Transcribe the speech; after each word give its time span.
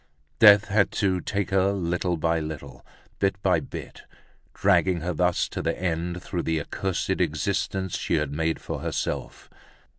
Death 0.39 0.67
had 0.69 0.89
to 0.93 1.21
take 1.21 1.51
her 1.51 1.71
little 1.73 2.17
by 2.17 2.39
little, 2.39 2.83
bit 3.19 3.39
by 3.43 3.59
bit, 3.59 4.01
dragging 4.51 5.01
her 5.01 5.13
thus 5.13 5.47
to 5.49 5.61
the 5.61 5.79
end 5.79 6.23
through 6.23 6.41
the 6.41 6.59
accursed 6.59 7.11
existence 7.21 7.95
she 7.99 8.15
had 8.15 8.31
made 8.31 8.59
for 8.59 8.79
herself. 8.79 9.47